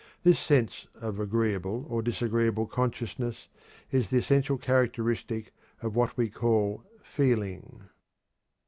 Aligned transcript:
This 0.23 0.39
sense 0.39 0.87
of 0.99 1.19
agreeable 1.19 1.85
or 1.87 2.01
disagreeable 2.01 2.65
consciousness 2.65 3.49
is 3.91 4.09
the 4.09 4.17
essential 4.17 4.57
characteristic 4.57 5.53
of 5.79 5.95
what 5.95 6.17
we 6.17 6.27
call 6.27 6.83
"feeling." 7.03 7.83